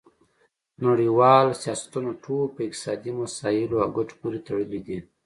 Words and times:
نړیوال 0.85 1.47
سیاستونه 1.63 2.09
ټول 2.23 2.45
په 2.55 2.61
اقتصادي 2.67 3.11
مسایلو 3.21 3.75
او 3.83 3.89
ګټو 3.97 4.13
پورې 4.21 4.39
تړلي 4.47 4.79
دي 4.87 4.99